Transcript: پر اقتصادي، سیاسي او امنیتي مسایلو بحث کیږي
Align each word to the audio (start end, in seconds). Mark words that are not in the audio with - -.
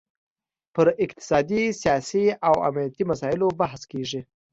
پر 0.73 0.87
اقتصادي، 1.03 1.63
سیاسي 1.81 2.25
او 2.47 2.55
امنیتي 2.67 3.03
مسایلو 3.11 3.47
بحث 3.61 3.81
کیږي 3.91 4.21